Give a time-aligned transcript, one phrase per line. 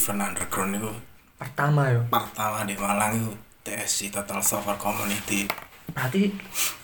[0.00, 0.92] event underground itu.
[1.36, 2.00] Pertama yo.
[2.08, 3.32] Pertama di Malang itu
[3.68, 5.44] TSC Total Software Community.
[5.92, 6.32] Berarti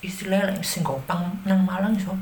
[0.05, 2.13] istilahnya sing gopang nang Malang iso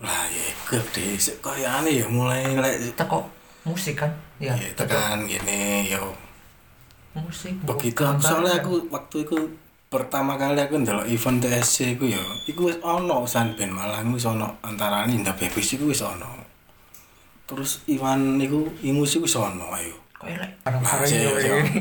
[0.00, 3.28] lah ya gede kaya aneh ya mulai lek teko
[3.68, 4.08] musik kan?
[4.40, 6.16] Ya ya tekan gini yo.
[7.12, 8.64] Musik begitu gambar, soalnya kan.
[8.64, 9.36] aku waktu itu
[9.92, 14.24] pertama kali aku ndelok event TSC ku yo iku wis ono san band Malang wis
[14.24, 16.48] ono antarane The Babies iku wis ono
[17.50, 21.48] terus Iwan niku Imus iku wis ono ayo Kayak lek Nah, barang-barang sih, yo sih.
[21.50, 21.80] ini.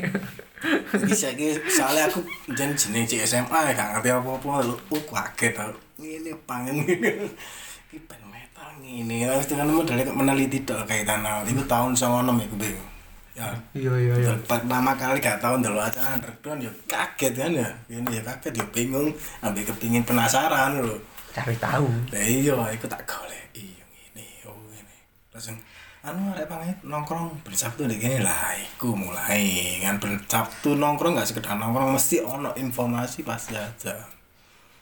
[0.95, 2.19] Iki saiki soalnya aku
[2.51, 4.75] jen jeneng cek SMA ya gak ngerti apa-apa lho.
[4.89, 5.75] Oh kaget aku.
[5.99, 6.75] Ngene pangen.
[6.83, 9.27] Iki band metal ngene.
[9.27, 11.23] Terus dengan kok meneliti tok kaitan.
[11.45, 12.89] Iku tahun 96 iku bingung.
[13.35, 13.47] Ya.
[13.71, 14.31] Iya iya iya.
[14.43, 17.69] Pertama kali gak tau ndelok acara underground ya kaget kan ya.
[17.87, 19.07] Ini ya kaget ya bingung,
[19.39, 20.95] ambil kepingin penasaran lho.
[21.31, 21.87] Cari tahu.
[22.11, 23.51] Lah iya, iku tak golek.
[23.51, 24.95] Iya ngene, oh ngene.
[25.39, 25.55] Langsung
[26.03, 31.15] anu arek pamit nongkrong ben Sabtu ndek kene lah iku mulai kan ben Sabtu nongkrong
[31.15, 33.95] gak sekedar nongkrong mesti ono informasi pasti aja.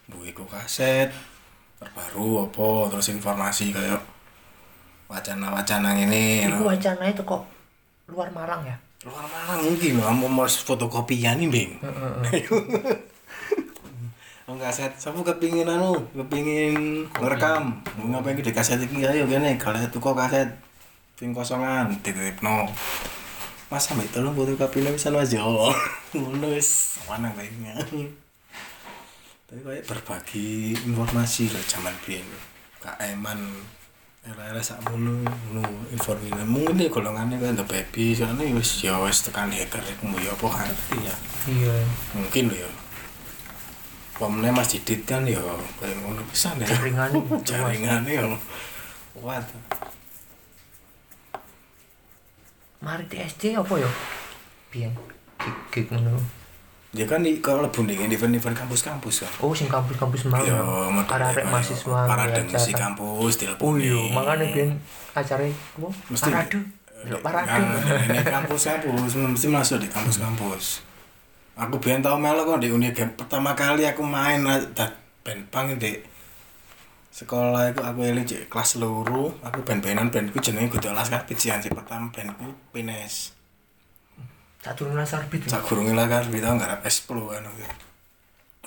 [0.09, 1.13] Bu iku kaset
[1.77, 4.01] terbaru apa terus informasi kayak
[5.05, 7.45] wacana-wacana ngene Iku wacana itu kok
[8.09, 8.73] luar Malang ya?
[9.05, 11.71] luar Malang mungkin mau mau fotokopian nih Bing.
[14.47, 19.03] Oh kaset, siapa kepingin anu, kepingin ngerekam, mau ngapain di kaset iki?
[19.03, 20.47] Ayo gini, kalau tuku kaset,
[21.19, 22.63] ping kosongan, titip no.
[23.67, 25.43] Mas sampai tolong foto kopi bisa mas yo,
[26.15, 26.95] ngono wis.
[27.11, 27.75] Mana lainnya.
[29.51, 32.23] Tapi kayak berbagi informasi lah zaman biyen,
[32.79, 33.51] kak Eman,
[34.23, 36.47] era-era sak ngono, ngono informasi.
[36.47, 40.47] Mungkin ya golongannya kan the baby, soalnya wis ya wis tekan hacker, iku ya apa
[40.71, 41.15] ngerti ya?
[41.51, 41.75] Iya.
[42.15, 42.86] mungkin lho ya
[44.17, 45.37] Pemene Mas Didit kan ya
[45.77, 46.65] kayak ngono pisan ya.
[46.65, 47.13] Jaringan.
[47.45, 48.25] Jaringannya ya
[49.17, 49.45] kuat.
[52.81, 53.89] Mari TSC apa yo?
[54.73, 54.93] Biyen
[55.69, 56.17] gig ngono.
[56.97, 59.31] Ya kan di kalau lebu ning event-event kampus-kampus kan.
[59.43, 60.41] Oh sing kampus-kampus mau.
[60.41, 60.57] Ya
[60.89, 62.09] Arek kayak mahasiswa.
[62.09, 62.73] para ya, acara.
[62.73, 63.77] kampus Oh telepon.
[63.77, 64.69] iya, makanya biyen
[65.13, 65.89] acara apa?
[66.17, 66.59] Parade.
[67.21, 67.61] Parade.
[68.09, 70.81] Ini kampus-kampus mesti masuk di kampus-kampus.
[71.57, 74.45] Aku biyen tau melu kok di Unigem pertama kali aku main
[74.77, 74.93] dat
[75.25, 75.97] band punk di
[77.09, 79.33] sekolah itu aku eling cek kelas loro.
[79.41, 83.33] Aku band-bandan bandku jenenge Kudu Laskar Pijian si pertama bandku Pines.
[84.61, 85.49] Satu nasar bit.
[85.49, 87.49] sak gurunge Laskar Pijian garap S10 kan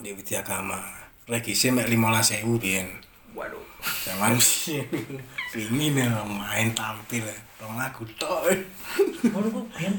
[0.03, 0.83] di Widya Gama.
[1.31, 2.91] Regisi mek 15.000 biyen
[3.39, 3.63] Waduh.
[4.03, 4.83] Jangan sih
[5.55, 7.39] pingin ya main tampil ya.
[7.63, 7.87] Ngono
[9.47, 9.95] kok biyen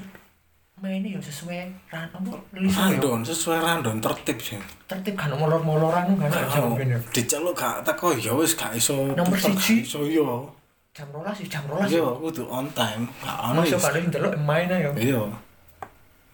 [0.81, 2.97] mainnya yo sesuai ran apa lisan yo.
[2.97, 4.57] Random sesuai random tertib sih.
[4.89, 6.99] Tertib kan molor-moloran kan Gak jam biyen yo.
[7.13, 9.13] diceluk gak teko ya wis gak iso.
[9.13, 9.85] Nomor siji.
[9.85, 10.49] Iso yo.
[10.91, 11.87] Jam 12 jam 12.
[11.87, 13.05] Yo kudu on time.
[13.21, 13.85] Gak ono Masuk is.
[13.85, 14.91] kali ndelok main ayo.
[14.97, 15.21] Iya.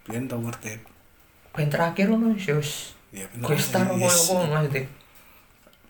[0.08, 0.80] Biyen tau tertib.
[1.52, 3.48] Ben terakhir ngono wis Ya bener.
[3.48, 4.32] Questar apa Yes.
[4.32, 4.84] apa maksudnya.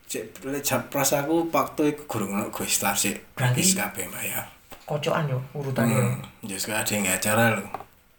[0.08, 3.14] Cek lek jam pras aku waktu iku gurung ono Questar sih.
[3.34, 4.46] Berarti- kabeh bayar.
[4.82, 5.94] Kocokan yo urutannya.
[5.94, 6.02] yo.
[6.02, 6.48] Hmm.
[6.48, 7.66] Gak ada yang acara lho.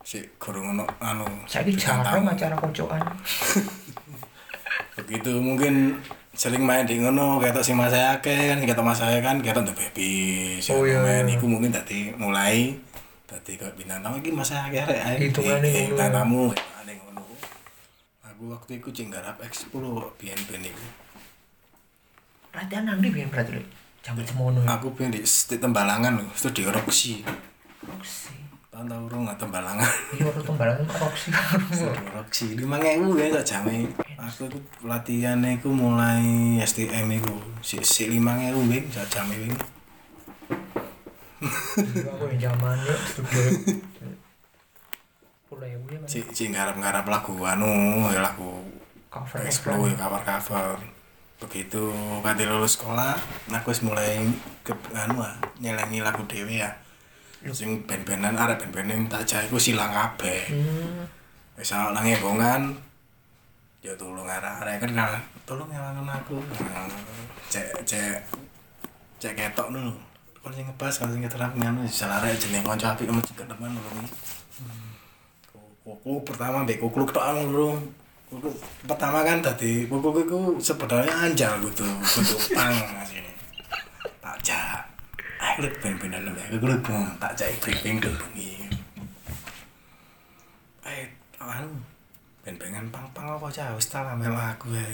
[0.10, 1.22] Si gurung ono anu.
[1.46, 2.98] Saiki jarang acara kocokan.
[4.98, 6.02] begitu mungkin
[6.34, 9.74] sering main di ngono ketok sing mas saya kan ketok mas saya kan ketok the
[9.78, 10.12] baby
[10.60, 11.38] sing Oh, iya, main iya.
[11.38, 12.74] iku mungkin tadi mulai
[13.30, 15.62] tadi kok bintang tamu iki mas saya Eh, eh, ngono.
[15.94, 16.44] bintang tamu
[16.82, 17.22] ane ngono
[18.26, 19.78] aku waktu iku cing garap X10
[20.18, 20.86] biyen ben iku
[22.58, 23.64] Latihan nang ndi biyen berarti lho.
[24.02, 24.66] Jam semono.
[24.66, 24.74] ya.
[24.74, 25.22] aku biyen di
[25.54, 27.14] tembalangan lho itu di Roxy
[27.88, 28.49] Roxy.
[28.88, 31.30] Tahun urung nggak tembalangan Iya ora tembalan Roxy.
[31.34, 33.90] di Roxy lima ngewu ya tak jame.
[34.16, 37.36] Aku iku latihan iku mulai STM iku.
[37.60, 39.56] Si si lima ngewu bing tak jame bing
[41.40, 43.44] Iya aku yang zaman yo studio.
[45.50, 48.62] Pula ya gue si si ngarap-ngarap lagu anu ya lagu
[49.10, 50.78] cover explore ya cover cover
[51.40, 51.90] begitu
[52.22, 53.16] kati lulus sekolah
[53.48, 54.28] aku wis mulai
[54.62, 56.70] ke anu ah, nyelengi lagu dewe ya
[57.56, 60.52] sing band-bandan arek band-bandan tak iku silang kabeh.
[60.52, 61.04] Hmm.
[61.60, 62.72] wis ana nang ebongan
[63.84, 64.84] ya tolong arek-arek.
[64.84, 64.96] Kan
[65.44, 66.40] tolong nyelangen aku.
[67.52, 68.20] Cek cek
[69.20, 69.92] cek ketok dulu
[70.40, 73.76] kalau sing ngebas kalau sing keterang nganu salah arek jeneng kanca apik mesti ke depan
[73.76, 74.02] dulu
[75.84, 77.76] kuku pertama mbek kuku tok lho
[78.32, 78.50] kuku
[78.88, 82.72] pertama kan tadi kuku iku sebenarnya anjal gitu kudu pang
[83.04, 83.34] asine.
[84.24, 84.89] Tak jak
[85.60, 86.88] ayo lek ben-benan lho kuku lek
[87.20, 88.64] tak jak briefing dulu bengi
[90.88, 91.04] eh
[91.36, 91.68] anu
[92.48, 94.88] ben-bengan pang-pang apa cah wis melu aku ya.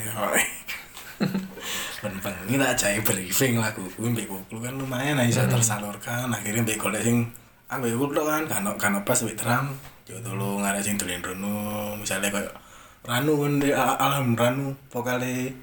[2.02, 6.34] Bengi tak jai briefing laguku mbek kuklu kan lumayan lah iso tersalurkan.
[6.34, 7.30] Akhirnya mbek golek sing
[7.70, 9.70] ambek kuklu kan kan kan pas mbek drum.
[10.10, 11.94] Yo tolong ada sing dolen rono.
[11.94, 12.58] Misalnya kayak
[13.06, 13.54] Ranu kan
[14.02, 15.54] alam Ranu vokale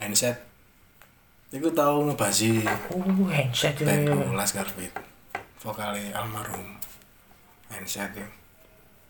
[0.00, 0.45] handset
[1.54, 3.86] Iku tau ngebasi Oh, handset ya.
[3.86, 4.90] bandku Las Carpet
[5.62, 6.78] vokale almarhum.
[7.70, 8.26] Handset ya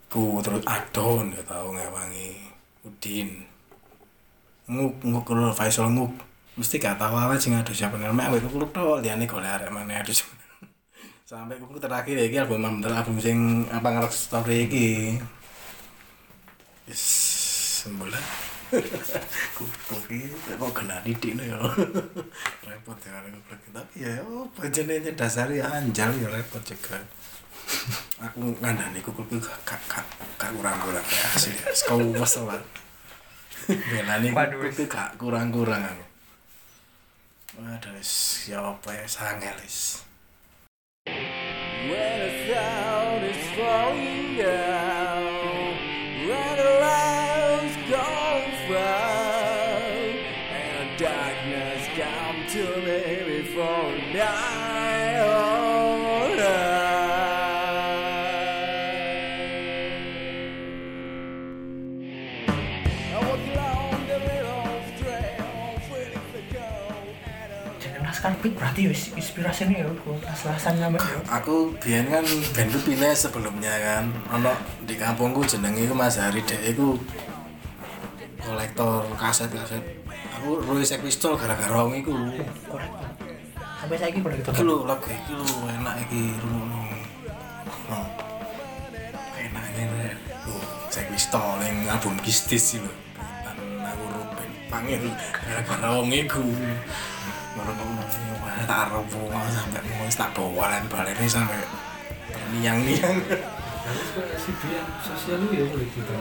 [0.07, 2.47] ku terus Adon ya tau ngewangi
[2.85, 3.43] Udin.
[4.69, 6.13] Nguk nguk kalau Faisal nguk
[6.57, 10.01] mesti gak tau apa sih ngadu siapa namanya aku kulo tok liyane golek arek mana
[10.01, 10.09] adu
[11.29, 13.37] sampai kulo terakhir iki album album album sing
[13.69, 14.87] apa ngerok story iki.
[16.87, 17.03] Yes,
[17.83, 18.23] sembulan.
[19.55, 20.27] Kupluk iki
[20.59, 21.57] kok kena didik no ya.
[22.67, 26.99] repot ya kalau kupluk tapi ya oh jenenge dasari anjal ya repot juga.
[28.19, 30.05] Aku ngandani iki gak gak
[30.39, 31.55] gak kurang-kurang ya asli.
[31.87, 32.59] Kau masalah.
[33.67, 36.05] Belani iki gak kurang-kurang aku.
[37.57, 37.97] Waduh,
[38.45, 40.05] ya apa ya sangel wis.
[41.07, 44.66] When the sound is falling down,
[68.37, 71.17] Carpet berarti ya inspirasinya ya aku las-lasan sampe ya.
[71.25, 72.21] aku biyen kan
[72.53, 74.53] band ku pindah sebelumnya kan ono
[74.85, 77.01] di kampungku jenenge iku Mas Hari dek iku
[78.37, 79.81] kolektor kaset-kaset
[80.37, 82.13] aku Roy Sex Pistol gara-gara wong iku
[82.69, 82.93] Korek.
[83.81, 84.53] Sampai saiki pada gitu.
[84.53, 86.81] iki lho lagu iki lho enak iki rungokno
[87.89, 88.07] oh.
[89.33, 90.13] enaknya nih
[90.45, 90.57] lho
[90.93, 95.09] Sex Pistol yang album Kistis sih lho dan aku rupen panggil
[95.41, 97.16] gara-gara wong iku ngrungokno wah
[98.67, 99.05] tak arep
[99.51, 101.59] sampai mau tak bawalan balene sampai
[102.55, 103.17] niang-niang
[104.35, 106.15] si Bian sosial lu ya boleh kita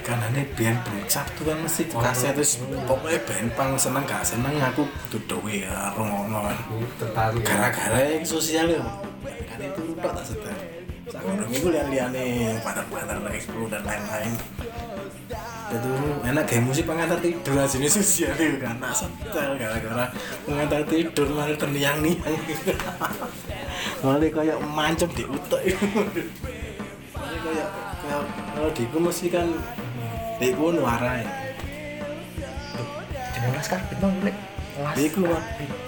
[0.00, 2.56] kanane band band Sabtu kan mesti kaset terus
[2.88, 4.88] pokoknya band pang seneng gak seneng aku
[5.28, 6.58] dowe ya rungokno kan
[6.96, 8.80] tertarik gara-gara yang sosial ya
[9.48, 10.56] kan itu lupa tak setel
[11.12, 14.32] sekarang itu lian-liane patar-patar explode dan lain-lain
[15.72, 15.92] itu
[16.28, 20.04] enak kayak musik pengantar tidur aja ini sosial itu kan tak setel gara-gara
[20.44, 22.36] pengantar tidur malah terniang-niang
[24.04, 25.86] malah kayak mancep di utek itu
[27.16, 27.68] malah kayak
[28.04, 28.22] kayak
[28.52, 29.48] kalau di mesti kan
[30.36, 31.24] di gue nuarai
[33.32, 34.36] Jeneng Las Carpet bang, Lek.
[34.72, 34.94] Las.
[34.96, 35.36] di gue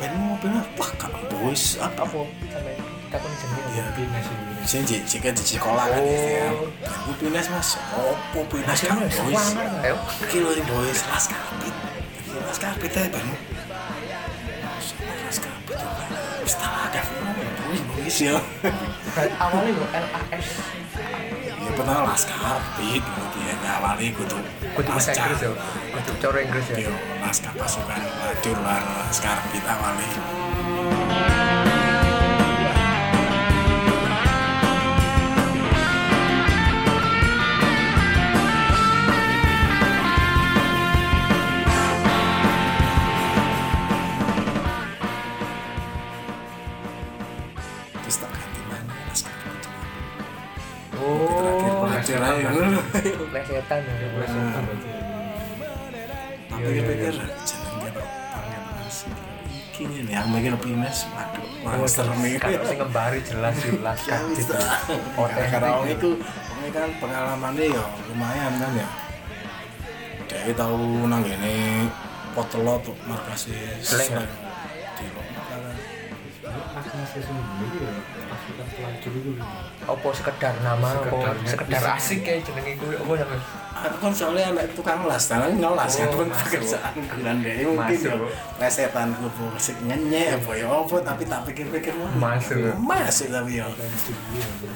[0.00, 2.20] ben mau ben apa bos apa Apa?
[2.52, 2.83] Sampai
[3.14, 3.70] kita pun jenenge.
[3.70, 3.84] Iya.
[3.94, 6.10] pindah sih sing di jika di sekolah kan Oh.
[6.10, 6.50] ya.
[6.82, 7.78] Aku pindah mas?
[7.94, 9.46] Opo Mas kan boys
[10.26, 11.74] iki lho boys las kapit.
[12.42, 13.26] Las kapit ya ben
[15.30, 15.78] las kapit
[16.42, 17.02] wis tak ada
[17.94, 18.34] boys ya
[19.38, 20.48] awalnya lo LAS.
[21.62, 22.98] ya pertama las kapit.
[22.98, 24.38] Kemudian awalnya kudu
[24.74, 25.54] Kudu bahasa Inggris ya.
[25.94, 26.90] Kudu cara Inggris ya.
[26.90, 31.53] Yo, las pasukan lajur las kapit awalnya
[52.54, 54.72] pelajar aja lesetan ya.
[56.44, 57.14] tapi Iya, iya, pikir
[59.74, 64.00] iki ngene yang mikir pindah waduh wah Oh, serem iki Kalau ngembari jelas sih Las
[64.06, 64.46] Ya Carpet.
[64.54, 64.78] lah.
[65.18, 65.50] Otentik.
[65.50, 66.10] Karena orang itu
[66.54, 68.88] ini kan pengalamannya ya lumayan kan ya.
[70.30, 70.78] Dia tahu
[71.10, 71.90] nang ini
[72.32, 72.94] potelo tuh
[73.82, 74.26] Slang, ya?
[74.94, 75.60] di Lombok kan.
[76.74, 77.92] mas mas sesungguhnya itu ya
[78.46, 79.30] pelacur itu
[79.84, 83.36] Apa sekedar nama, apa sekedar asik kayak jenenge kuwi apa sampe.
[83.74, 86.40] Aku kan soalnya anak tukang las, sekarang ngelas kan Oh, pun masuk.
[86.56, 88.30] pekerjaan bulan deh mungkin ya Masuk.
[88.56, 92.72] lesetan gue musik nyanyi apa ya apa tapi tak pikir-pikir mau Masuk.
[92.78, 93.68] masuk tapi ya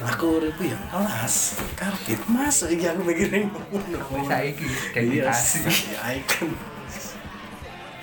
[0.05, 1.35] aku urip ya ngelas
[1.73, 5.59] karpet masuk iki aku mikirin Wis saiki Iya, dedikasi.
[5.89, 6.49] ya icon.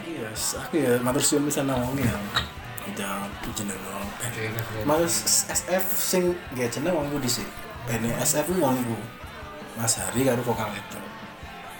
[0.01, 2.17] Iya, aku ya matur suwun bisa nawang ya.
[2.85, 3.25] Udah
[3.57, 3.79] jeneng.
[4.85, 6.23] Mas SF sing
[6.53, 7.47] gak jeneng wong dhisik.
[7.89, 8.77] Bene SF ku wong.
[9.75, 10.99] Mas Hari karo vokal itu.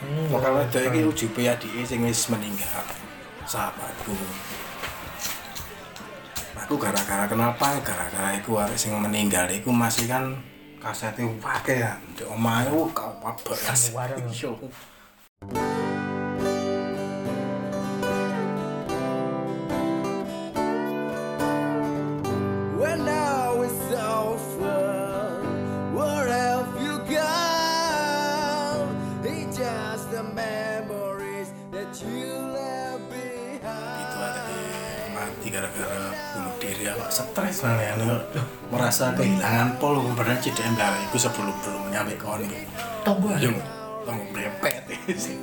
[0.03, 2.83] Hmm, Vokal itu iki ujube adike sing wis meninggal.
[3.47, 4.11] Sahabatku.
[6.65, 7.77] Aku gara-gara kenapa?
[7.85, 10.35] Gara-gara iku arek sing meninggal iku masih kan
[10.81, 11.95] kasete wake ya.
[12.17, 14.25] Di omahe ku kau apa Sembarang.
[14.33, 14.57] Yo.
[37.15, 37.93] Stres malah ya
[38.67, 42.67] merasa kehilangan pol padahal cedek enggak itu sebelum belum nyampe koni
[43.07, 43.47] Tonggo ya.
[43.47, 43.55] yang
[44.03, 44.83] tanggung brepet
[45.15, 45.39] sih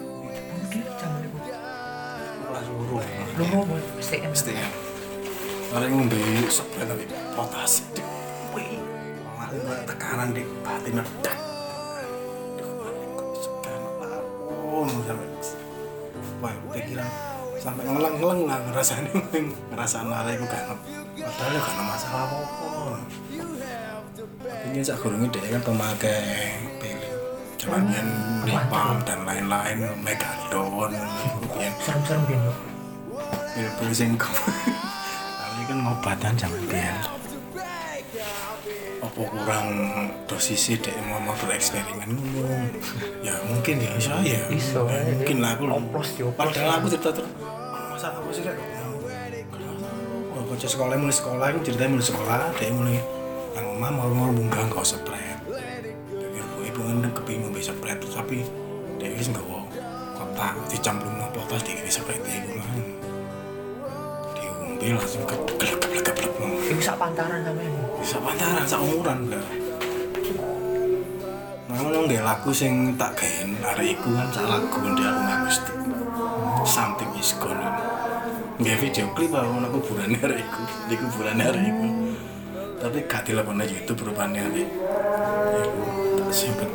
[2.68, 3.00] loro
[3.40, 4.32] Loro STM.
[4.52, 4.68] ya
[5.72, 6.20] paling ngombe
[6.52, 7.88] sebelah tapi potas
[8.52, 8.76] wih
[9.48, 11.36] kayak tekanan di batin medak
[14.04, 15.28] lapun sampai
[16.44, 17.08] wah pikiran
[17.56, 19.08] sampai ngeleng-ngeleng lah ngerasain
[19.72, 20.76] ngerasain nara itu kan
[21.14, 22.70] padahal gak ada masalah apa-apa.
[24.68, 27.12] Ini sak gurungi dia kan pemakai pilih
[27.58, 28.10] cuman yang
[28.42, 32.50] lipam dan lain-lain megalodon kemudian Serem-serem gitu.
[33.54, 36.96] pil-pil sing kali kan ngobatan zaman biyen
[38.98, 39.68] apa kurang
[40.26, 42.66] dosisnya dek mau mau bereksperimen ngomong
[43.22, 44.42] ya mungkin ya iso ya.
[44.50, 46.34] Iso, Ya, mungkin lah aku Oplos, dioplos.
[46.34, 47.30] padahal aku cerita terus.
[47.94, 48.42] Masa apa sih
[50.52, 53.00] bocah sekolah mulai sekolah aku ceritanya mulai sekolah dia mulai
[53.56, 55.40] nang omah mau mau bungkang kau spread
[56.12, 58.44] jadi ibu ibu kan kepingin bisa spread tapi
[59.00, 59.64] dia wis nggak mau
[60.12, 62.68] kotak dicamplung mau potas di spread itu mah
[64.36, 66.30] diumpi langsung keblek keblek keblek
[66.68, 67.72] Iku sak pantaran sampean.
[68.04, 69.46] bisa pantaran sak umuran enggak
[71.72, 75.81] Nah, ngono nggak lagu sing tak gaen arek iku kan sak lagu ndi aku akustik.
[78.62, 81.88] Nggak video klip aku nang kuburan arek iku, di kuburan arek iku.
[82.78, 84.70] Tapi gak dilepon aja YouTube rupanya arek.
[85.66, 85.82] Iku
[86.22, 86.70] tak simpen.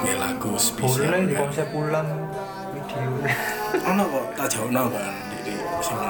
[0.00, 1.04] Nggak lagu spesial.
[1.04, 1.40] Boleh di kan.
[1.44, 2.08] konsep pulang
[2.72, 3.00] video.
[3.92, 5.12] Ono kok tak jauhno kan
[5.44, 5.52] di
[5.84, 6.00] sing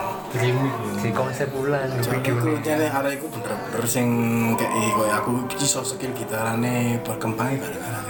[1.02, 2.34] Di konsep pulang di video.
[2.38, 4.06] Video jane arek iku bener-bener sing
[4.54, 8.09] kayak koyo aku iso skill gitarane berkembang gara-gara iku.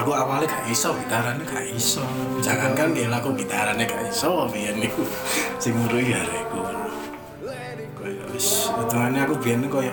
[0.00, 2.00] Aku awalnya gak iso gitarane gak iso.
[2.40, 5.04] Jangan kan dia laku gitarane gak iso biyen niku
[5.60, 6.60] sing ngurui iku.
[8.00, 9.92] Koyo wis hitungane aku biyen koyo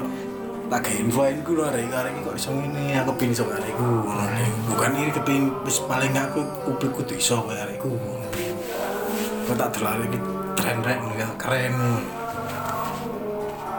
[0.67, 4.49] tak gawe info ku arek iku arek kok iso ngene aku pin iso arek nih.
[4.71, 7.83] Bukan ini kepin wis paling gak aku publik kudu iso koyo arek.
[7.83, 10.19] Kok tak delok iki
[10.55, 11.75] tren rek ya, keren.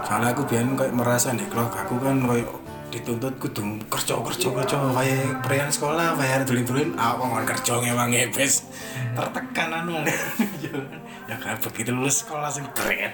[0.05, 2.49] Soalnya aku biyen kayak merasa nih kalau aku kan kayak
[2.89, 8.13] dituntut kudu kerja kerja kerja kayak perian sekolah bayar dulin dulin aku nggak kerja ngemang
[8.17, 8.65] ebes
[9.13, 9.97] tertekan anu.
[11.29, 13.13] Ya kan begitu lulus sekolah sing keren.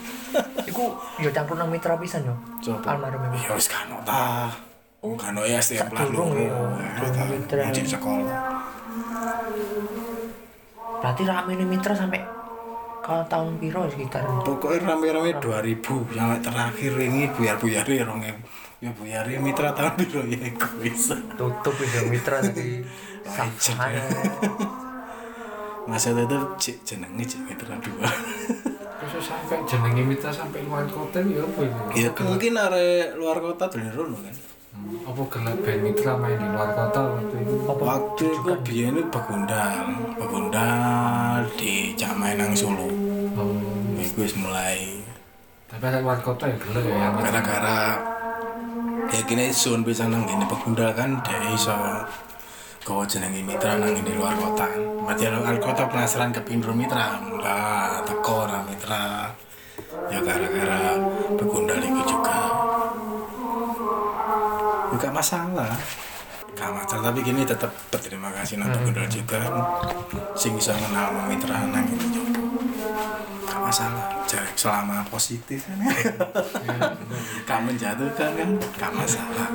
[0.68, 2.36] Iku yo campur nang mitra pisan yo.
[2.84, 4.52] Almarhum ya wis kan ta.
[5.00, 6.52] Kan ya setiap sak durung ya.
[7.08, 7.72] ya Mitra.
[7.72, 8.36] di sekolah.
[11.00, 12.20] Berarti rame nih mitra sampai
[13.00, 14.20] kalau tahun piro sekitar?
[14.44, 15.80] Pokoknya rame-rame 2000
[16.12, 18.20] sampai terakhir ini buyar buyari rong
[18.78, 21.18] ya buyari mitra tahun biru ya aku bisa?
[21.34, 22.82] Tutup itu mitra tadi.
[23.58, 23.90] Sama
[25.88, 28.06] masa itu cik jenenge cik mitra dua.
[28.98, 32.06] Terus sampai jenenge mitra sampai luar kota ya apa ini?
[32.06, 34.36] ya mungkin are luar kota dulu rono kan?
[34.68, 37.54] Hmm, Apa gelap band mitra main di luar kota waktu itu?
[37.66, 39.84] waktu itu biyen itu begundal.
[40.20, 42.86] Begundal di Jamai nang Solo.
[43.34, 43.58] Oh,
[44.14, 45.02] wis mulai.
[45.66, 47.26] Tapi ada luar kota ya gelap ya yang mitra.
[47.32, 47.80] gara-gara
[49.08, 51.72] ya kini sun bisa nang gini begundal kan dia iso
[52.84, 54.64] kau jenengi mitra nang ini luar kota.
[55.04, 59.28] Berarti luar kota penasaran ke Pindro Mitra lah teko orang mitra.
[60.08, 60.96] Ya gara-gara
[61.36, 62.38] begundal itu juga.
[64.96, 65.76] Gak masalah.
[66.56, 69.40] Gak masalah tapi gini tetap berterima kasih nang begundal juga.
[70.32, 72.40] Sing bisa kenal mitra nang ini juga.
[73.44, 75.80] Gak masalah Jadi selama positif kan
[77.48, 78.50] Gak menjatuhkan kan?
[78.76, 79.48] Gak masalah.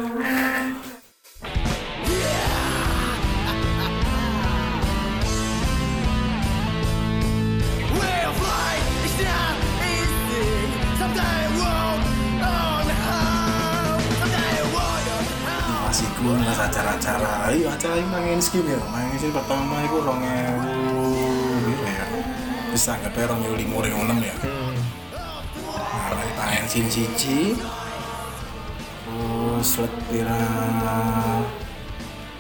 [15.86, 17.54] Masih gue ngelas acara-acara.
[17.54, 18.82] Ayo acara ini main skin ya?
[18.90, 21.14] Main skin pertama itu rong ewu
[21.62, 22.06] gitu ya.
[22.74, 24.53] Bisa nggak pe rong ewu lima rong enam ya
[26.74, 27.54] skin cici
[29.06, 30.42] terus letira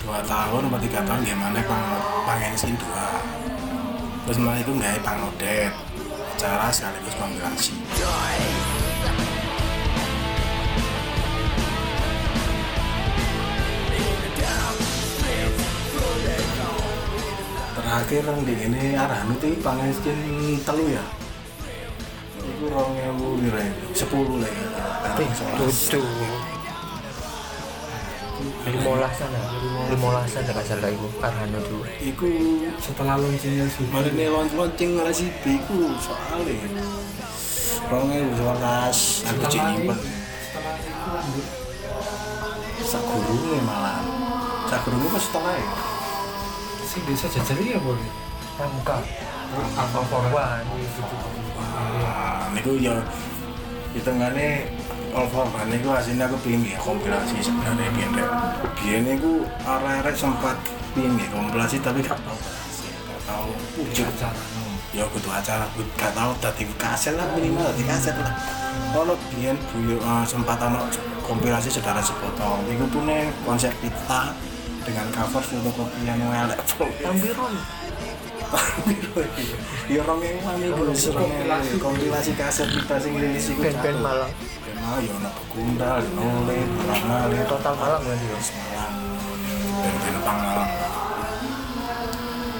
[0.01, 1.85] dua tahun atau tiga tahun gimana pang
[2.25, 3.21] pengen skin dua.
[4.25, 5.69] Terus malah itu nggak pangodet
[6.33, 7.77] acara sekaligus kompilasi
[17.77, 21.22] terakhir yang di ini arahan itu pangen skin telu ya
[22.43, 23.63] itu rong ewu ya?
[23.95, 24.51] sepuluh lah.
[24.51, 26.03] Ya tutup
[28.63, 29.43] limolasan ya
[29.91, 31.83] limolasan gak salah ibu Arhano dulu.
[31.99, 32.27] Iku
[32.79, 33.87] Setelah launchingnya sih.
[33.87, 36.55] Kemarin nih launch launching ngerasi iku soalnya.
[37.87, 39.97] 2011 aku jadi nyimpen.
[40.43, 41.47] setelah itu lanjut
[42.83, 43.99] sagurunge malah.
[44.67, 45.93] Sagurunge pas setelah ya
[46.93, 48.05] si desa jajari ya boleh
[48.53, 49.01] pramuka
[50.33, 50.57] Wah,
[52.53, 52.97] niku ya
[53.93, 54.65] hitungane
[55.13, 58.29] all for one niku aslinya aku pengen ya kompilasi sebenarnya biyen rek.
[58.81, 60.57] Biyen niku arek-arek sempat
[60.97, 63.45] pengen ya kompilasi tapi gak tau gak tau
[63.77, 64.09] wujud.
[64.93, 68.33] Ya kudu acara, kudu gak tau dadi kaset lah minimal dadi kaset lah.
[68.97, 70.89] Ono biyen buyo eh, sempat ono
[71.21, 72.65] kompilasi saudara sepotong.
[72.69, 74.33] Iku punya konsep kita
[74.83, 76.59] dengan cover fotokopian yang elek.
[77.21, 77.45] biru
[79.89, 83.67] Ya orang ewan itu kompilasi kompilasi kaset kita sing rilis iku.
[83.67, 83.99] band-band.
[83.99, 88.93] Malang Band Malang ya ono Begundal, Nole, Malang Malang, total Malang berarti ya Malang.
[89.83, 90.71] Band-band Malang.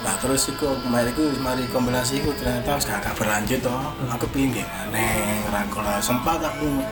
[0.03, 3.93] Nah terus iku kemarin iku mari kompilasi iku ternyata gak berlanjut toh.
[4.11, 6.83] Aku pingin aneh rangkul sempat aku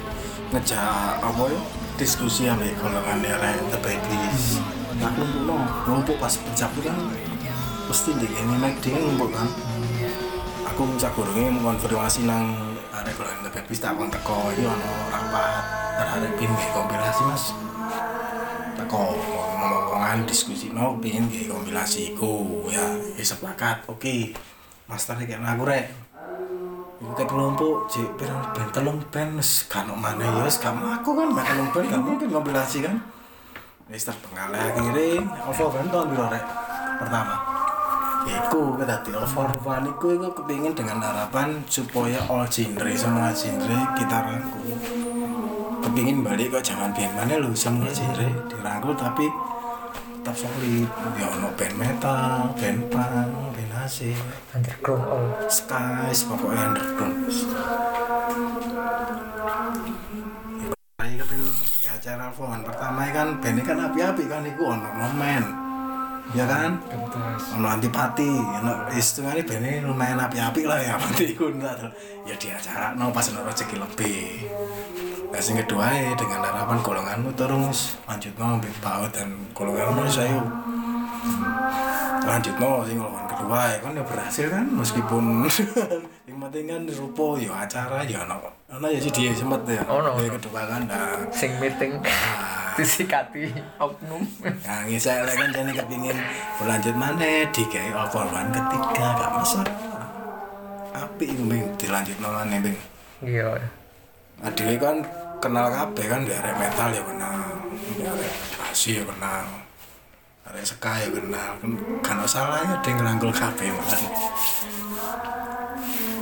[0.51, 1.61] ngejak apa ya
[1.99, 4.57] diskusi ambek golongan daerah The Babies.
[5.01, 5.13] Nah,
[5.85, 6.81] numpuk pas pencapu
[7.89, 9.47] pasti di ini naik dia numpuk kan.
[10.73, 12.55] Aku ngecak gurungnya mengkonfirmasi nang
[12.93, 14.53] ada golongan The Babies tak kon teko.
[14.53, 15.63] Iki ono rapat
[15.99, 17.43] terhadap pingin kompilasi mas.
[18.77, 22.65] Teko ngomong-ngomongan diskusi no kayak kompilasi iku.
[22.69, 22.85] Ya
[23.17, 23.89] ya sepakat.
[23.89, 24.31] Oke.
[24.87, 25.87] Master kayak aku rek.
[27.01, 31.69] Iku kayak kelompok, cek pirang ben telung ono mana ya gak aku kan gak telung
[31.73, 32.95] ben gak mungkin kompilasi kan.
[33.91, 35.25] Wis terbengkalai akhirnya.
[35.49, 36.45] Ovo ben tahun piro rek?
[37.01, 37.50] Pertama.
[38.21, 43.77] Iku kita di Ovo One iku iku kepingin dengan harapan supaya all genre semua genre
[43.97, 44.77] kita rangkul.
[45.81, 49.25] Kepingin balik kok zaman biyen mana lu semua genre dirangkul tapi
[50.21, 50.85] tetap solid.
[51.17, 54.17] Ya ono band metal, band punk, band asing
[54.53, 57.25] underground all skies pokoknya underground
[61.01, 61.41] Ini kan
[61.81, 62.29] ya acara
[62.61, 65.60] pertama kan bandnya kan api-api kan itu ono momen
[66.31, 66.79] ya kan?
[67.59, 70.95] Ono antipati ono istilahnya bandnya lumayan api-api lah ya
[71.55, 71.91] enggak tuh.
[72.27, 74.47] ya di acara no pas ono rezeki lebih.
[75.31, 77.95] Nah, yang kedua ya dengan harapan golonganmu terus.
[78.07, 80.39] Lanjut no lebih baut dan golonganmu saya
[82.21, 84.65] lanjut no sing golongan kedua ya kan ya berhasil kan?
[84.71, 85.23] Meskipun
[86.29, 88.37] yang penting kan rupo ya acara ya ono.
[88.71, 89.83] Ono ya sih dia sempat ya.
[89.87, 90.15] Ono.
[90.15, 91.19] kedua kan nah.
[91.31, 91.99] Sing meeting.
[91.99, 96.17] Nah, disikati oknum Nah, ngisah lek kan jane kepingin
[96.61, 99.75] berlanjut mana di kayak korban ketiga gak masalah.
[100.91, 102.77] Api iku bing dilanjut mana bing.
[103.25, 103.47] iya
[104.41, 105.05] Adewe kan
[105.37, 107.45] kenal kabeh kan dari metal ya kenal,
[107.93, 109.45] dari basi ya kenal,
[110.41, 111.51] dari seka ya kenal.
[111.61, 114.01] Kan kan salah ya ding ngrangkul kabeh makan.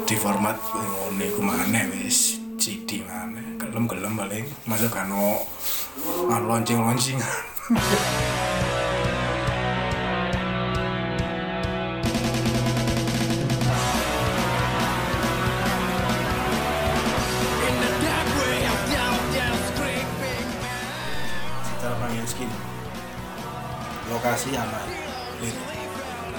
[0.04, 3.56] Di format ngono iku maneh wis CD maneh.
[3.56, 5.08] Gelem-gelem paling masuk kan
[21.80, 22.52] secara panggil skin.
[24.10, 24.88] Lokasi aman.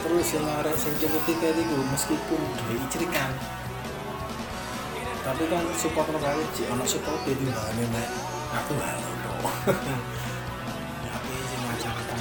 [0.00, 3.32] Terus yang arek sing ketika itu meskipun dia icerikan
[5.20, 8.08] tapi kan support kali cik ono support timbangane nek.
[8.50, 9.19] Aku halo
[11.04, 11.14] ya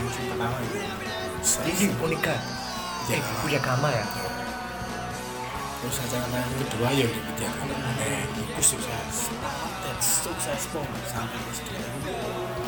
[0.10, 0.80] sing pertama itu
[1.68, 2.36] ini unika
[3.10, 3.42] eh Iya.
[3.42, 4.06] punya kama ya
[5.80, 7.50] terus acara yang kedua ya di video
[8.04, 9.16] eh itu sukses
[9.82, 11.90] dan sukses pun sampai ke studio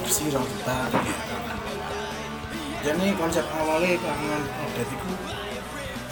[0.01, 1.15] bersih rong juta ya
[2.81, 5.11] jadi konsep awalnya kangen update itu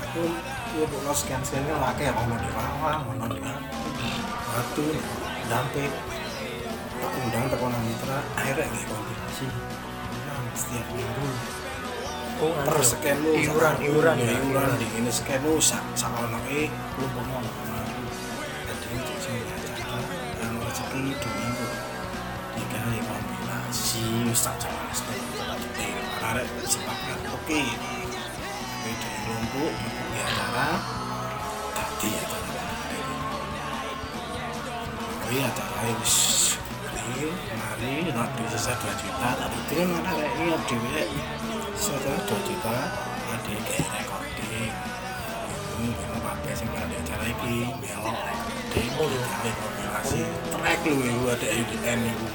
[0.04, 0.24] aku
[0.78, 3.40] ya bukan scan scan kan laki ya mau di rawa mau di
[4.54, 4.86] batu
[5.50, 5.92] dampit
[7.30, 11.30] aku undang tekonan mitra akhirnya nih kombinasi undang setiap minggu.
[12.42, 14.66] Oh per scan lu iuran iuran ya ya iuran.
[14.82, 17.46] Di ini scan lu sak sak ono e kelompok mau
[18.66, 20.02] jadi itu sih acara
[20.42, 21.68] yang rezeki dua minggu.
[22.58, 22.82] Tiga
[24.34, 25.42] tak jalan seperti itu
[26.26, 27.62] ada sepakat oke.
[28.82, 30.70] Beda kelompok di acara.
[31.78, 32.64] Tadi acara.
[35.30, 35.78] Iya acara.
[36.02, 36.49] Wis
[37.58, 39.30] mari di sisa 2 juta.
[39.50, 41.02] Itu kan ada kayak iya dewe
[41.74, 42.78] sisa 2 juta
[43.30, 44.74] ada kayak recording.
[45.80, 48.90] Ini kan pakai sing ada acara ini melok recording.
[49.00, 50.22] Oh ada kompilasi
[50.54, 52.28] track lu ada UDN itu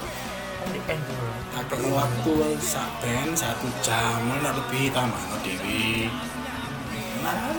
[1.92, 4.26] waktu sak band satu jam.
[4.42, 6.08] Lebih tambah dewi.
[7.22, 7.56] Nah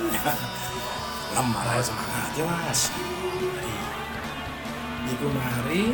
[1.36, 2.90] lemah semangat ya mas.
[5.06, 5.94] Iku mari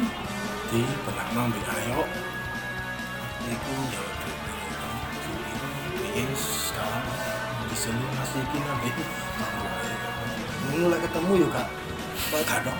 [0.71, 2.07] di benakno mbek ayo?
[3.43, 4.03] Iku ya
[6.15, 7.03] iki sekarang.
[7.67, 8.89] Di sini masih nabi
[10.71, 11.67] ngono lek ketemu yo gak
[12.31, 12.73] kok gak ada.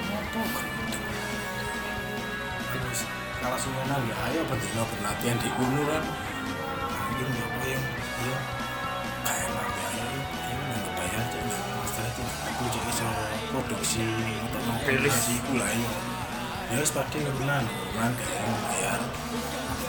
[2.72, 3.00] Terus
[3.44, 6.04] kalau semuanya ya ayo berdino berlatihan di gunung kan?
[7.12, 7.84] Mungkin ya apa yang
[8.24, 8.38] ya
[9.28, 12.92] kayak nabi ayo ini nggak bayar aja nggak masalah itu aku jadi
[13.52, 14.06] produksi
[14.48, 15.18] untuk Rilis.
[15.28, 16.11] iku lah ya
[16.72, 17.68] ya sepati ngebilang
[18.00, 19.02] kan kayak bayar.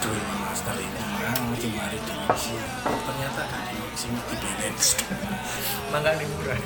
[0.03, 2.55] Duh, master ini mang cuma ada diisi.
[2.83, 4.87] Ternyata kan diisi di balance
[5.89, 6.59] mangga liburan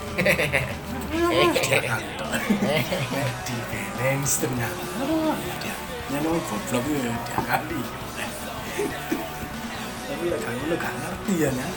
[3.46, 4.86] di balance ternyata.
[5.62, 5.76] Dia
[6.08, 7.82] dia mau goblok ya dia kali
[10.08, 11.68] tapi lah kamu lu gak ngerti ya nya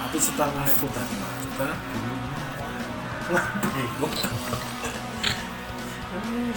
[0.00, 1.16] tapi setelah aku tadi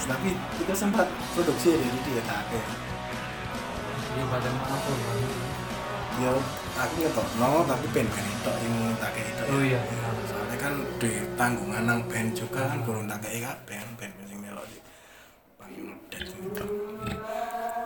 [0.04, 1.08] tapi itu sempat
[1.38, 2.50] produksi dari dia tak
[4.14, 5.22] Ini badan apa Bang?
[6.22, 6.30] ya
[6.78, 9.80] aku ngetok no tapi pen kan itu yang tak kayak itu Oh iya.
[10.30, 14.78] soalnya kan di tanggungan nang band juga kan kurang tak kayak band band sing melodi.
[15.58, 16.66] Paling nodet itu.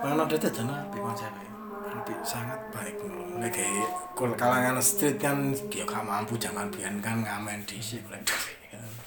[0.04, 1.50] Paling nodet aja nabi konsepnya
[1.88, 3.00] nabi sangat baik.
[3.39, 3.88] Nek kayak
[4.36, 8.19] kalangan street kan dia gak mampu jangan biar kan ngamen di sini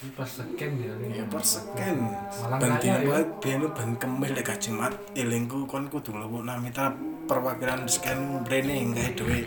[0.01, 1.21] duit scam ya ini.
[1.21, 1.99] ya per seken
[2.41, 3.09] Malah ben kaya dina ya.
[3.13, 6.97] wae ben ben kemis lek Jumat elingku kon kudu lewat namita
[7.29, 9.41] perwakilan scan branding kae dhewe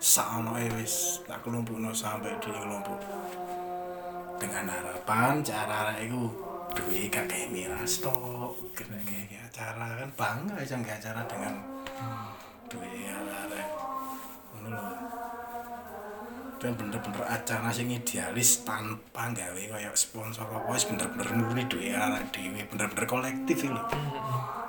[0.00, 2.98] sak ono e wis tak kelompokno sampai di kelompok
[4.40, 6.26] dengan harapan cara iku
[6.72, 8.56] duwe gak kayak miras tok.
[8.72, 11.54] Kena kayak acara kan bangga aja nggak acara dengan
[12.72, 13.68] duwe arek
[14.56, 15.11] ngono lho
[16.62, 22.30] dan bener-bener acara sing idealis tanpa gawe kayak sponsor apa wis bener-bener murni duwe arek
[22.30, 23.82] dhewe bener-bener kolektif lho.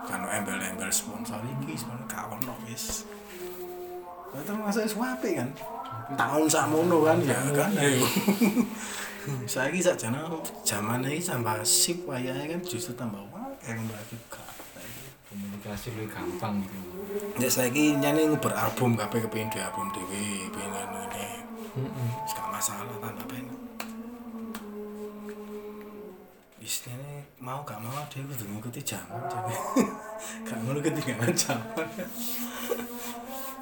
[0.10, 3.06] Kan embel-embel sponsor iki sebenarnya gak ono wis.
[4.34, 5.50] Wis apik kan?
[6.18, 7.22] Tahun sakmono kan?
[7.22, 7.70] Ya kan?
[7.78, 8.02] Ayo
[9.54, 10.20] saiki sakjane
[10.68, 14.44] zaman iki tambah sip wayahe kan justru tambah akeh ngono juga
[15.34, 16.78] Komunikasi lebih gampang gitu.
[17.42, 21.33] Ya saiki nyane nguber album kabeh kepengin duwe album dhewe, pengen ngene.
[21.74, 23.58] Wis gak masalah tambah pengen.
[26.62, 29.56] Istilahnya mau gak mau dia kudu ngikuti zaman jadi
[30.48, 31.88] gak ngono ketinggalan zaman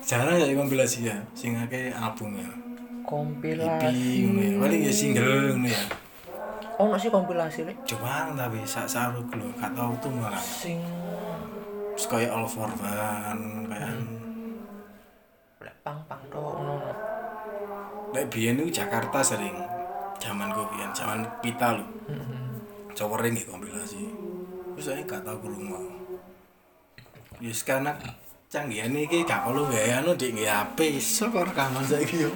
[0.05, 2.51] jarang ya kompilasi ya sing akeh album ya.
[3.07, 4.27] Kompilasi.
[4.27, 4.51] Ngono ya.
[4.59, 5.83] Paling ya single ngono ya.
[6.83, 10.37] Ono sih kompilasi rek coba tapi sak saruk lho gak tau tuh malah.
[10.37, 10.83] Sing
[12.11, 13.95] kayak all for one kayak
[15.63, 16.70] lek pang pang ono
[18.11, 19.55] Lek biyen itu Jakarta sering
[20.19, 21.85] zaman biyen zaman kita lho.
[22.91, 24.03] Cowering ya kompilasi.
[24.75, 26.01] Terus saya gak tau kurung mau
[27.41, 27.97] ya sekarang
[28.53, 32.29] canggihan ini gak perlu gaya anu di nge HP iso kok rekaman saya yo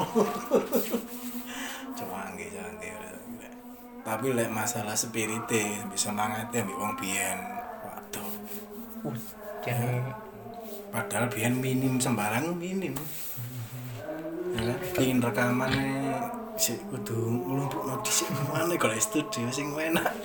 [1.94, 2.92] canggih canggih
[4.02, 7.42] tapi lek masalah spirite bisa mangatnya ambil wong biyen.
[7.82, 8.30] Waduh.
[9.06, 9.18] Uh
[10.94, 12.94] padahal biyen minim sembarang minim
[14.56, 16.16] ya kan ingin rekamannya
[16.56, 20.16] si kudu nglumpukno dhisik mana kalau studio sing enak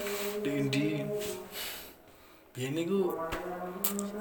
[0.47, 0.87] di ndi
[2.55, 3.15] biyen niku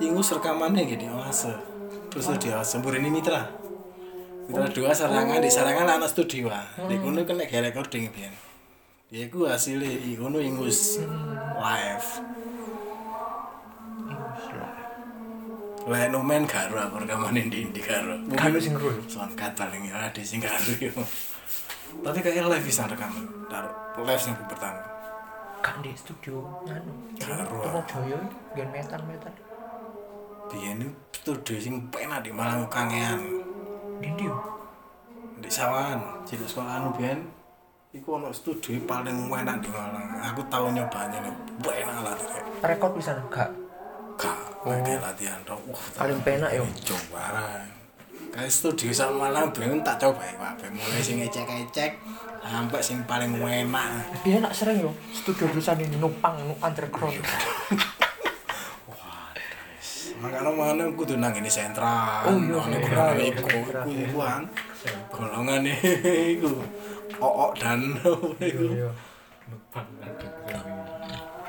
[0.02, 1.54] ingus rekamannya gitu oase.
[2.10, 3.46] Terus di oase Burini Mitra.
[4.50, 6.66] Mitra dua sarangan di sarangan anak studio ah.
[6.90, 8.34] Di kono kena kayak recording biyen.
[9.14, 11.02] Ya iku hasilnya iku ingus
[11.58, 12.10] live
[15.90, 18.14] Lek nomen karo aku rekaman di ndi karo.
[18.38, 18.94] Karo sing ru.
[19.10, 20.94] Songkat paling ya ada sing karo yo.
[22.06, 23.26] Tapi kayak live bisa rekaman.
[23.50, 24.86] Taruh live sing pertama.
[25.60, 27.60] kan di studio nganu Karo.
[27.60, 28.16] Tono Joyo
[28.56, 29.34] gen metal metal
[30.48, 33.20] Biyen itu studio sing penak di Malang kangean.
[34.00, 34.40] di ndi yo?
[35.44, 37.20] Di sawan, cilik sekolah anu biyen
[37.92, 40.24] iku ono studio paling enak di Malang.
[40.32, 41.36] Aku tau nyobanya nih,
[41.84, 42.44] enak lah Rek.
[42.64, 43.52] rekod bisa gak
[44.20, 44.36] Kak,
[44.68, 45.40] kayak latihan.
[45.48, 46.68] Wah, Paling penak, yo.
[46.84, 47.56] Coba
[48.30, 50.70] Kayak studio sama Malang ben tak coba ya, Pak.
[50.70, 51.92] Mulai sing ecek-ecek
[52.40, 54.24] sampai sing paling enak.
[54.24, 57.20] dia nak sering yo studio tulisan ini numpang nu underground
[60.20, 62.28] Makanya mana kudu nang ini sentral.
[62.28, 64.04] Oh, iya, Nang sentral, golongan iya, iku, iku iya.
[64.04, 64.42] ikuan.
[65.16, 66.52] Golongan iku.
[67.24, 67.80] Ook dan
[68.36, 68.66] iku.
[68.68, 68.90] Iya.
[69.48, 70.28] Numpang ada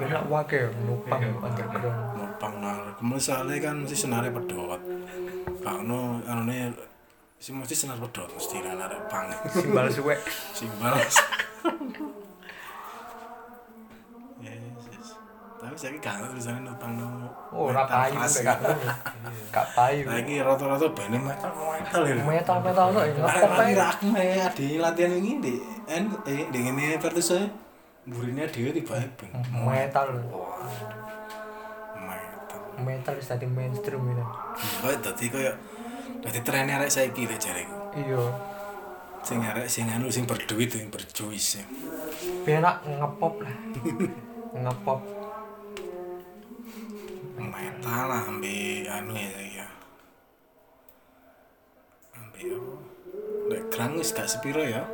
[0.01, 2.81] dia nak wake numpang nu underground Numpang nang.
[3.05, 4.81] Misalnya kan mesti senare pedot.
[5.61, 6.73] Kakno anune
[7.37, 9.29] sing mesti senar pedot mesti nang arek pang.
[9.53, 10.17] simbal suwe
[10.57, 10.97] Simbal.
[15.61, 17.29] Tapi saya gak tulisannya nopang no.
[17.53, 18.33] Oh, ora payu nek
[19.53, 20.09] gak payu.
[20.09, 22.17] Lagi rata-rata band metal metal ya.
[22.25, 23.13] Metal metal ya.
[23.21, 23.77] Ngepop lagi ae.
[23.77, 24.25] rakme
[24.57, 27.45] di latihan ini di eh di ini Vertus saya
[28.09, 30.09] burinya dia tiba band Metal.
[30.09, 31.20] metal.
[32.81, 34.25] Metal wis dadi mainstream ini.
[34.81, 35.53] Kok dadi koyo
[36.25, 37.77] dadi tren arek saiki lek jareku.
[37.97, 38.23] Iya.
[39.21, 41.61] Sing arek sing anu sing berduit sing berjuis.
[42.45, 43.57] Biar nak ngepop lah.
[44.57, 45.01] Ngepop.
[47.41, 49.69] Metal lah ambil anu ya ya.
[52.17, 52.75] Ambil apa?
[53.53, 54.89] Lek grang wis gak sepiro ya.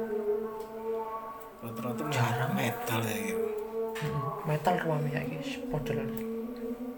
[1.63, 3.47] Rata-rata jarang metal ya gitu.
[4.47, 4.75] Metal
[5.11, 5.99] ya iki model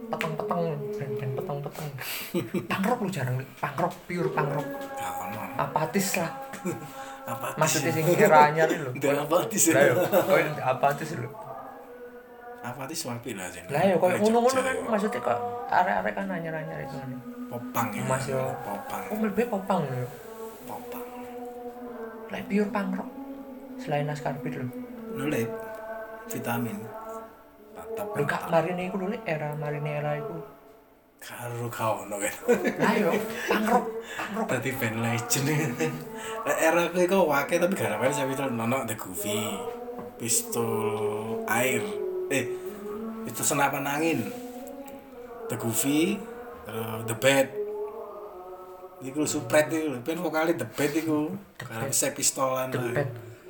[0.08, 0.60] peteng-peteng
[0.96, 1.88] band-band peteng-peteng.
[2.70, 4.66] Pangrok lu jarang pangrok pure pangrok.
[4.68, 5.40] Ono.
[5.60, 6.30] Apatis lah.
[7.28, 8.90] Apa Maksudnya sing kira anyar lho.
[8.96, 9.92] Udah apatis ya.
[10.24, 11.28] koyo apatis lho.
[12.64, 13.72] Apatis wapi lah jenenge.
[13.72, 14.82] Lah koyo Lek ngono-ngono kan ya.
[14.88, 17.10] maksudnya kok arek-arek kan anyar-anyar itu kan.
[17.48, 18.02] popang ya.
[18.08, 18.40] Mas yo.
[18.64, 19.02] popang.
[19.12, 20.08] Oh, lebih popang lho.
[20.64, 21.04] Popang.
[22.32, 23.08] Lah pure pangrok.
[23.76, 24.66] Selain Laskar Beat lho.
[26.28, 26.76] Vitamin.
[27.98, 30.38] Tetap Lho gak marine iku Lek, era marine era iku.
[31.18, 32.30] karo kau no kan.
[32.78, 33.10] Lah yo
[33.50, 34.46] pangrok, pangrok.
[34.54, 35.74] Tadi band legend.
[36.46, 39.50] Era aku iku wake tapi gak apa saya itu nono The Goofy.
[40.14, 40.70] Pistol
[41.50, 41.82] air.
[42.30, 42.46] Eh,
[43.26, 44.30] itu senapan angin.
[45.50, 46.22] The Goofy,
[46.70, 47.46] terus The Bad.
[49.02, 49.98] Iku supret lho.
[50.06, 51.34] ben vokalnya The Bad iku.
[51.58, 52.70] Karena saya pistolan.
[52.70, 52.94] The lah.
[52.94, 53.08] Bat.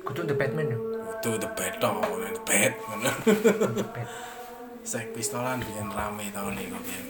[0.09, 0.79] Kudu The Batman yo.
[1.21, 2.71] Itu The Bad toh, The Bad.
[3.77, 4.07] The Bat.
[4.89, 7.05] Sek pistolan biyen rame tahun iku biyen.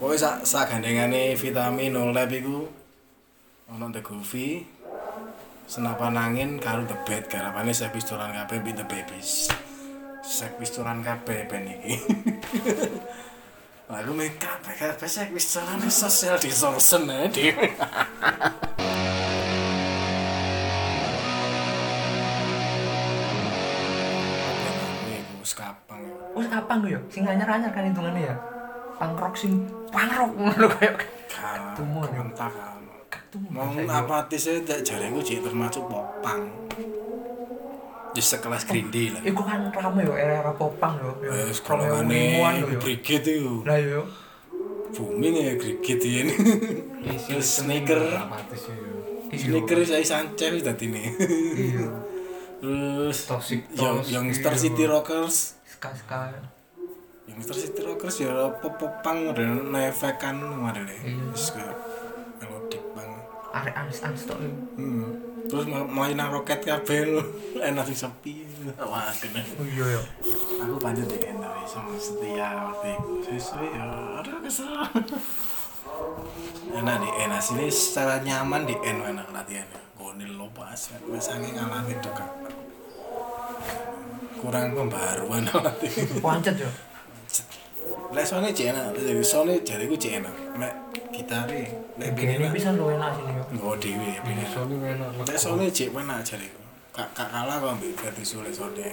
[0.00, 2.64] Pokoke sak sak gandengane vitamin no lab iku
[3.68, 4.64] ono The Goofy,
[5.68, 9.52] senapan angin karo The Bad garapane sek pistolan kabeh Beat the Babies.
[10.24, 12.00] Sek pistolan kabeh ben iki.
[13.92, 17.68] Lagu mek kabeh kabeh sek pistolan social distortion ae dhewe.
[25.52, 26.16] wis kapang ya.
[26.32, 27.00] Wes kapan yo?
[27.12, 28.36] Sing anyar-anyar kan hitungannya ya.
[28.96, 30.92] Pangrok sing pangrok ngono koyo.
[31.28, 32.08] Kan, Tumun.
[32.08, 32.80] komentar kan.
[33.12, 33.48] Ketemu.
[33.52, 36.48] Mau apatis e jariku cek termasuk popang.
[38.16, 39.20] Di sekelas Green Day lah.
[39.20, 41.20] Iku kan rame yo era-era popang yo.
[41.20, 43.60] Romeo golongane Limuan yo.
[43.68, 44.00] Lah yo.
[44.92, 46.34] Booming ya Brigade ini.
[47.28, 48.00] Terus sneaker.
[48.00, 48.24] Ya.
[49.32, 51.02] Sneaker saya Sanchez dadi ne.
[51.56, 52.11] Iya.
[52.62, 54.62] Terus Toxic Young, Toast, Youngster iya.
[54.62, 55.58] City Rockers.
[55.66, 56.30] Ska-ska.
[57.26, 61.00] Youngster City Rockers ya pop popang dan efek kan kemarin deh.
[61.02, 61.34] Iya.
[61.34, 61.66] Ke
[62.46, 63.24] melodik banget.
[63.50, 64.50] Arek ans-ans tok yo.
[64.78, 65.10] Hmm.
[65.50, 67.22] Terus main nang roket kabeh lho.
[67.66, 68.46] enak sing sepi.
[68.78, 69.42] Wah, kena.
[69.58, 70.02] Oh iya yo.
[70.62, 73.12] Aku panjat deh kan dari sama setia waktu itu.
[73.26, 73.86] Sesuai ya,
[74.22, 74.70] aduh kesel.
[76.78, 79.82] enak di enak sini secara nyaman di N enak latihannya.
[79.98, 80.78] Gonil lo pas,
[81.10, 82.51] misalnya ngalamin tuh kak.
[84.42, 86.06] Kurang pembaruan latihan.
[86.26, 86.70] Pancet yo.
[88.12, 90.34] Lah soalnya cek enak, jadi soalnya jadi gue cek enak.
[90.58, 90.72] Mek
[91.14, 91.64] gitare,
[91.96, 93.42] Gini bini bisa lu enak sini yo.
[93.54, 94.44] Gue dewi ya bini.
[94.50, 95.08] Soalnya enak.
[95.22, 96.48] Nek soalnya cek enak jadi
[96.92, 98.92] Kak kak kalah kok ambil versi sulit soalnya.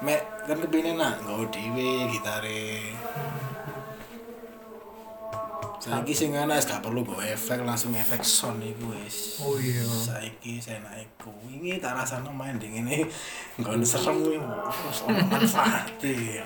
[0.00, 2.96] Mek kan kepingin nak gue dewi gitare.
[5.82, 9.42] Saiki sing enak wis gak perlu gue efek langsung efek sound iku wis.
[9.42, 9.82] Oh iya.
[9.82, 11.10] Saiki saya naik
[11.42, 13.10] wingi tak rasane main di ngene
[13.58, 14.38] nggon serem kuwi.
[15.26, 16.38] Manfaate.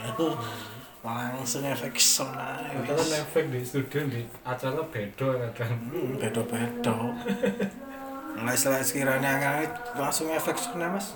[1.05, 5.85] Langsung efek sound ae Kita kan efek di studio di acara beda kadang.
[5.93, 6.97] Hmm, beda-beda.
[8.41, 9.69] Lah istilah sekiranya angin
[10.01, 11.13] langsung efek sound mas.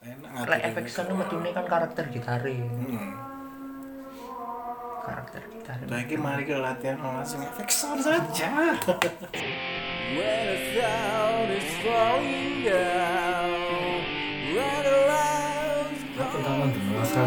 [0.00, 2.56] Enak ngatur Lek efek sound metune kan karakter gitare.
[2.64, 3.33] Hmm.
[5.04, 5.84] Karakter gitare.
[5.84, 8.72] Lagi mari kita latihan langsung efek sound saja.
[10.16, 14.00] When the sound is falling down,
[14.56, 16.64] when the lights Aku pertama
[17.04, 17.26] asal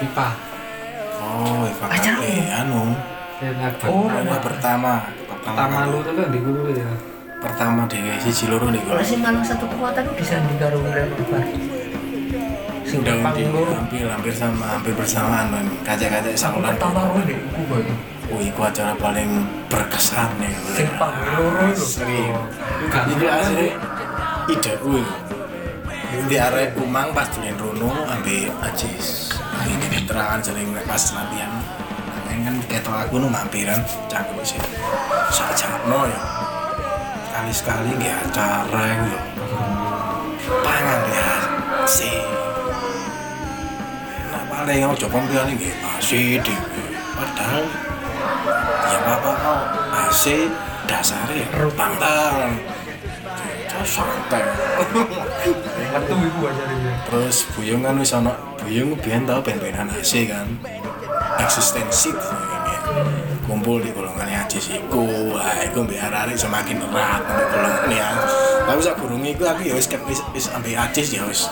[0.00, 0.28] pipa.
[1.20, 2.96] Oh, Kate, anu.
[3.84, 6.88] Oh, Anu pertama, pertama lu tuh kan di dulu ya.
[7.36, 10.40] Pertama di siji loro nih sing malah satu kekuatan bisa.
[10.40, 10.56] Sing
[12.96, 15.66] Udah di- hampir hampir sama hampir bersamaan kan.
[15.84, 16.72] Kaca-kaca saulan.
[16.76, 17.36] pertama gue.
[18.26, 20.50] Oh, iku acara paling berkesan nih.
[20.74, 21.84] Sing pang loro itu.
[21.84, 22.34] Sering.
[22.90, 23.66] Itu asli
[24.50, 25.02] ide gue.
[26.26, 29.30] Di area Umang pas dolen rono ambil Ajis.
[29.62, 31.52] Ini keterangan sering pas latihan.
[32.26, 34.60] Yang kan ketok aku nu mampiran cakep sih.
[35.30, 36.20] Sajakno ya.
[37.30, 39.20] Kali sekali nggak acara itu ya.
[40.62, 41.30] pangan ya
[41.84, 42.10] si
[44.66, 47.62] nah paling ojo kompian ini AC dhewe padahal
[48.90, 49.32] ya apa
[50.10, 50.50] AC
[50.90, 51.46] dasarnya
[51.78, 52.50] pangtal
[53.70, 54.42] terus santai.
[56.02, 56.64] Ibu aja
[57.06, 60.50] terus buyung kan wis ana buyung biyen tau ben-benan AC kan.
[61.38, 62.10] Eksistensi
[63.46, 65.30] kumpul di golongan Ajis iku.
[65.30, 68.10] Wah iku mbek arek semakin erat di golongan ya
[68.66, 69.86] tapi sak gurunge iku aku ya wis
[70.34, 71.46] wis ambek Ajis ya wis.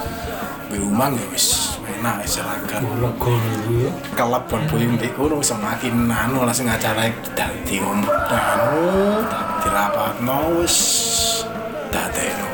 [0.66, 1.73] Mbek umang ya wis
[2.04, 3.92] enak wis seragam Lego dulu ya.
[4.12, 8.04] kelab bon buyung mbek kono semakin anu langsung acara dadi anu
[9.64, 10.76] dirapatno wis.
[11.88, 12.44] Dadekno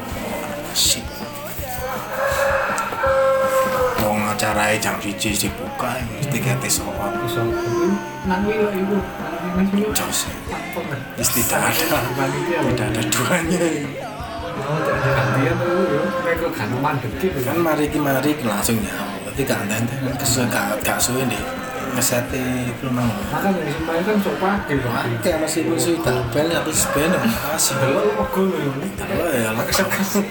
[0.70, 1.02] sip.
[4.06, 7.42] Wong acara jam 1 dibuka wis tikete soal Iso.
[8.30, 9.02] Nang wi lah ibu.
[9.98, 10.14] Kan?
[11.18, 11.98] wis tidak ada.
[12.70, 13.62] Tidak ada duanya.
[14.60, 16.02] Oh, gantian tuh ya.
[16.22, 17.42] Mereka kan mandek gitu.
[17.42, 21.40] Kan mari ki mari langsung nyawa tapi gak enten kesuwen gak gak suwe nih
[21.90, 25.06] ngeseti iku nang Makan yang disumpahin kan sok pakai kan.
[25.10, 27.18] Oke, masih musuh tabel tapi sebenarnya
[27.50, 27.74] masih
[29.32, 30.22] ya, lah Kesel kesel.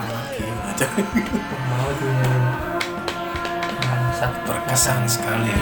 [0.00, 0.86] lagi aja
[1.68, 2.12] Mau tuh.
[3.84, 4.32] Bangsat.
[4.48, 5.52] berkesan sekali.